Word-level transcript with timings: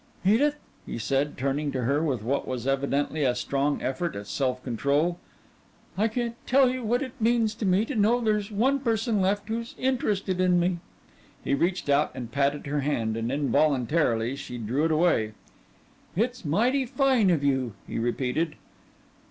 "Edith," 0.25 0.55
he 0.83 0.97
said, 0.97 1.37
turning 1.37 1.71
to 1.73 1.83
her 1.83 2.01
with 2.03 2.23
what 2.23 2.47
was 2.47 2.65
evidently 2.65 3.23
a 3.23 3.35
strong 3.35 3.79
effort 3.83 4.15
at 4.15 4.25
self 4.25 4.63
control, 4.63 5.19
"I 5.95 6.07
can't 6.07 6.33
tell 6.47 6.71
you 6.71 6.83
what 6.83 7.03
it 7.03 7.11
means 7.19 7.53
to 7.53 7.67
me 7.67 7.85
to 7.85 7.93
know 7.93 8.19
there's 8.19 8.49
one 8.49 8.79
person 8.79 9.21
left 9.21 9.47
who's 9.47 9.75
interested 9.77 10.41
in 10.41 10.59
me." 10.59 10.79
He 11.43 11.53
reached 11.53 11.87
out 11.87 12.09
and 12.15 12.31
patted 12.31 12.65
her 12.65 12.79
hand, 12.79 13.15
and 13.15 13.31
involuntarily 13.31 14.35
she 14.35 14.57
drew 14.57 14.85
it 14.85 14.91
away. 14.91 15.33
"It's 16.15 16.43
mighty 16.43 16.87
fine 16.87 17.29
of 17.29 17.43
you," 17.43 17.73
he 17.87 17.99
repeated. 17.99 18.55